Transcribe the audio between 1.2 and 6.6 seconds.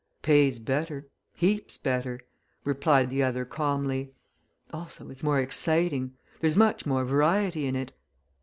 heaps better," replied the other calmly. "Also, it's more exciting there's